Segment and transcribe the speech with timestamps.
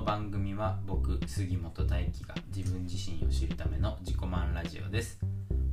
[0.00, 5.18] の番組は僕杉本大輝が自分自身を知るための自己満ラジオです。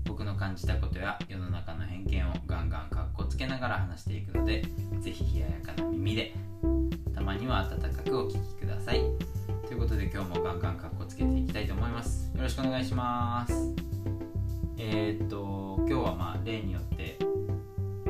[0.04, 4.64] 僕の感じたことや世の中の偏見をガンガンカッコつけながら話していくので
[5.00, 6.34] ぜひ冷ややかな耳で
[7.16, 9.00] たまには温かくお聞きください。
[9.66, 12.30] ということで今日もガンガンカッコつけていきたいと思います。
[12.36, 13.54] よろしくお願いします。
[14.78, 17.18] えー、っと今日はまあ例によって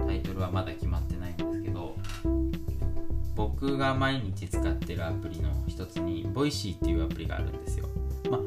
[0.07, 1.15] タイトルはまだ決まって
[3.59, 7.87] 僕が毎日使ってるアプリの一つに voicy っていうアプリがあるんですよ。
[8.29, 8.41] まあ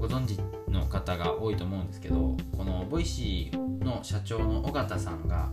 [0.00, 0.38] ご存知
[0.70, 5.50] の方が多いと思うんですけどこの voicy の社長の尾形さんが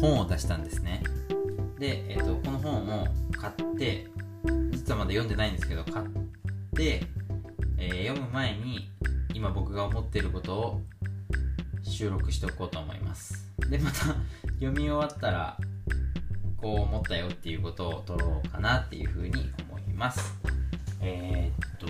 [0.00, 1.02] 本を出したんですね。
[1.78, 4.06] で、えーと、この本を買って
[4.72, 6.06] 実はまだ読んでないんですけど買っ
[6.76, 7.02] て、
[7.78, 8.90] えー、読む前に
[9.32, 10.80] 今僕が思っていることを
[11.82, 13.50] 収録しておこうと思います。
[13.70, 13.98] でまた
[14.60, 15.56] 読み終わったら
[16.60, 20.34] こう思ったよっていうことを取ろうかなっていうふうに思います。
[21.00, 21.86] えー、っと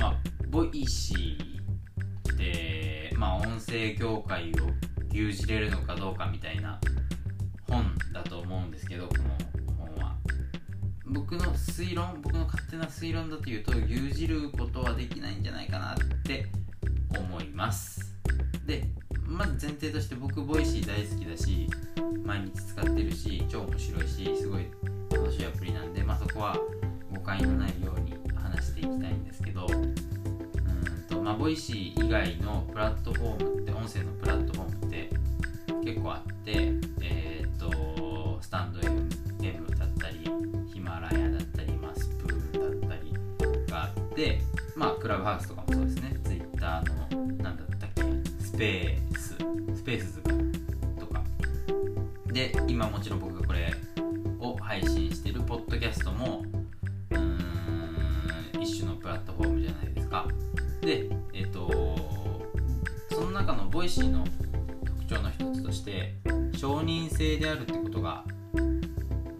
[0.00, 0.16] まあ
[0.48, 4.54] Voicy ってまあ音声業界を
[5.10, 6.80] 牛耳れるのかどうかみたいな
[7.68, 10.16] 本だと思うんですけどこの本は。
[11.04, 16.46] 僕の推論僕の勝手な推論だというと牛耳ることはできないんじゃないかなって
[17.18, 18.14] 思います。
[18.64, 18.84] で
[19.26, 21.68] まず前提として僕 Voicy 大好きだし
[22.24, 24.66] 毎日使ってるし超面白いしすごい
[25.10, 26.56] 楽しいアプリなんで、まあ、そこは
[27.12, 29.94] 誤解のないように話していきたいんですけどうん
[31.08, 35.10] と、まあ、 Voicy 以外のプラットフォームって音声のプラットフォームって
[35.84, 40.30] 結構あってえっ、とスタンド FM だったり
[40.72, 43.12] ヒマラヤだったり、まあ、スプーンだったり
[43.70, 44.40] があって
[44.76, 46.12] まあクラブハウスとかもそうですね。
[46.24, 47.01] Twitter の
[48.62, 49.36] ペース。
[49.74, 50.22] Spaces
[50.96, 51.20] とか。
[52.28, 53.74] で今もちろん僕がこれ
[54.38, 56.44] を配信してるポッドキャストも
[57.10, 60.28] うーん一種のプラットフォームじゃないですか。
[60.80, 61.68] でえっ、と
[63.10, 64.24] その中の Voicy の
[64.84, 66.14] 特徴の一つとして
[66.56, 68.24] 承認制であるってことが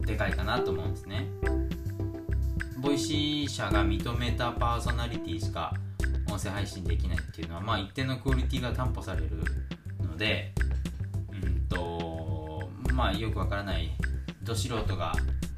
[0.05, 1.29] でかいかなと思うんですね。
[2.81, 5.73] Voicy 社が認めたパーソナリティしか
[6.33, 9.45] 音声配信できないっていうのは、まあ、一定のクオリティが担保される
[10.01, 10.55] ので
[11.31, 13.91] うんとまあよくわからない
[14.43, 15.13] ど素人が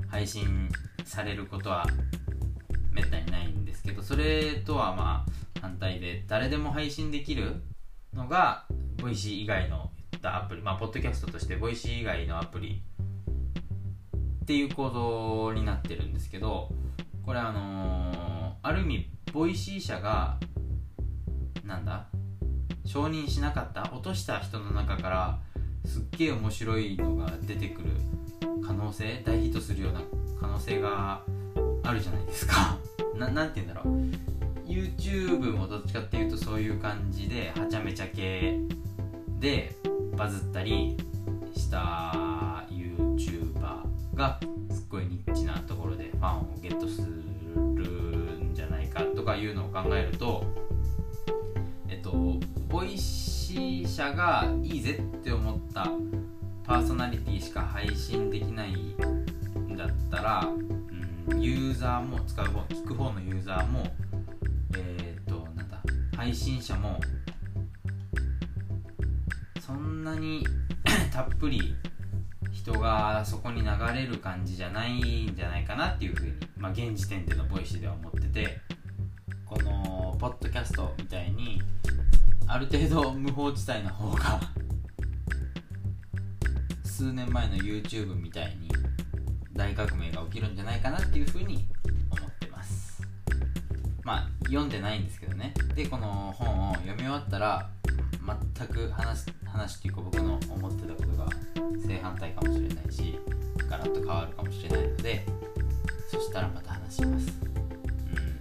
[0.08, 0.68] 配信
[1.04, 1.86] されることは
[2.90, 7.62] めったにないんですけどそれとはまあ反対で誰でも配信できる
[8.12, 8.64] のが
[8.96, 9.90] VC 以外の
[10.22, 12.82] アプリまあポッドキャストとして VC 以外のアプリ
[14.42, 16.68] っていう構造になってるんですけど
[17.24, 20.38] これあのー、ある意味 Voicy 社が
[21.64, 22.06] なんだ？
[22.84, 23.90] 承認しなかった？
[23.92, 25.38] 落とした人の中から
[25.86, 27.88] すっげえ面白いのが出てくる
[28.66, 29.22] 可能性？
[29.24, 30.00] 大ヒットするような
[30.40, 31.22] 可能性が
[31.82, 32.76] あるじゃないですか。
[33.16, 38.58] ななんて言うんだろう？YouTube もどっちかっていうとそういう感じではちゃめちゃ系
[39.38, 39.76] で
[40.16, 40.96] バズったり
[41.56, 50.44] した YouTuber がすっごいニッチなところでファンをゲットするんじゃないかとかいうのを考えると
[52.68, 55.88] Voicy 社がいいぜって思った
[56.64, 60.48] パーソナリティしか配信できないんだったら、
[61.28, 63.84] うん、ユーザーも使う方聞く方のユーザーも
[64.76, 65.80] えっ、ー、となんだ
[66.16, 67.00] 配信者も
[69.60, 70.46] そんなに
[71.12, 71.74] たっぷり
[72.52, 78.60] 人がそこに流れる感じじゃないんじゃないかなっていうふうに、まあ、現時点での Voicy では思ってて
[79.44, 81.60] このポッドキャストみたいに
[82.46, 84.40] ある程度無法地帯の方が
[86.84, 88.70] 数年前の YouTube みたいに
[89.52, 91.68] 大革命が起きるんじゃないかなっていうふうに
[92.10, 93.02] 思ってます。
[94.02, 95.54] まあ読んでないんですけどね。
[95.74, 97.70] でこの本を読み終わったら
[98.56, 101.28] 全く話話っていうか僕の思ってたことが
[101.86, 103.18] 正反対かもしれないし
[103.68, 105.26] ガラッと変わるかもしれないので
[106.10, 107.32] そしたらまた話します。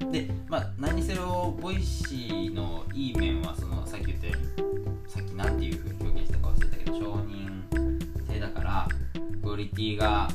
[0.02, 0.12] うん。
[0.12, 8.88] で、まあ、何せよ Voicy のいい面はそのさっき言ったようにさっき何ていうふうに表現したか忘れたけど承認制だから
[9.44, 10.28] クオリティが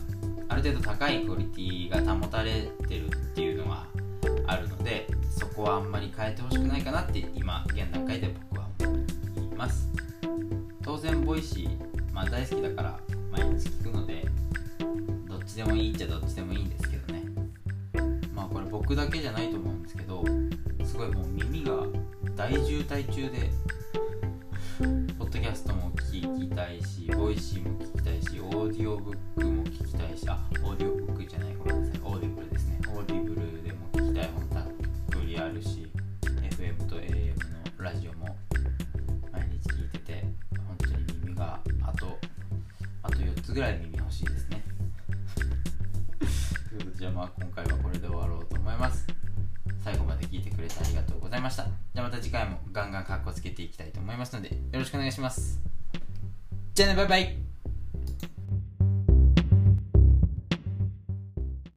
[0.49, 3.88] ある程度高いクオリティが保たれてるっていうのは
[4.46, 9.88] あるのでそこはあんまり変えてほしくないかなって今現段階で僕は思います。
[10.84, 13.00] 当然 Voicy、まあ、大好きだから
[13.32, 14.25] 毎日聞くので
[15.28, 17.25] どっちでもいいっちゃどっちでもいいんですけどね。
[18.32, 20.18] まあこれ僕だけじゃないと思うんですけど
[22.38, 23.50] 大渋滞中で
[25.19, 32.00] ポッドキャストも聞きたいし Voicy も聞きたいしオーディオブックも聞きたいしあオーディオブックじゃないごめんなさい。
[32.05, 32.79] Audible ですね。
[32.87, 34.62] Audible でも聞きたい本たっ
[35.11, 35.90] ぷりあるし
[36.23, 37.35] FM と AM
[37.79, 38.37] のラジオも
[39.32, 40.25] 毎日聞いてて
[40.56, 40.94] 本当に
[41.25, 42.20] 耳があと
[43.02, 44.62] あと4つぐらい耳欲しいですね。
[46.69, 49.05] ということでじゃあまあ今回はこれで終わろうと思います。
[49.84, 51.64] 最後まで聞いてくれてありがとうございました。
[51.64, 55.60] じゃあまた次回もガンガンカッコつけていきたいと思いますのでよろしくお願いします。
[56.75, 57.57] じゃあねバイバイ。